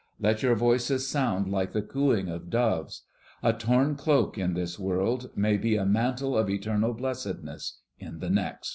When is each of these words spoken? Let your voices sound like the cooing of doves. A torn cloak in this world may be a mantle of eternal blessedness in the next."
Let 0.19 0.41
your 0.41 0.55
voices 0.55 1.05
sound 1.07 1.51
like 1.51 1.73
the 1.73 1.81
cooing 1.83 2.27
of 2.27 2.49
doves. 2.49 3.03
A 3.43 3.53
torn 3.53 3.95
cloak 3.95 4.35
in 4.35 4.55
this 4.55 4.79
world 4.79 5.29
may 5.35 5.57
be 5.57 5.75
a 5.75 5.85
mantle 5.85 6.35
of 6.35 6.49
eternal 6.49 6.95
blessedness 6.95 7.81
in 7.99 8.17
the 8.17 8.31
next." 8.31 8.69